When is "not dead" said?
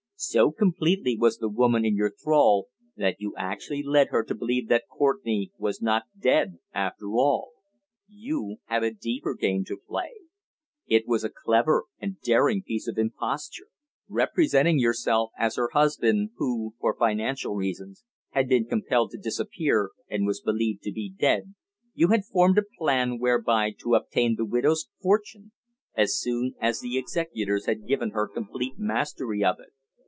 5.81-6.59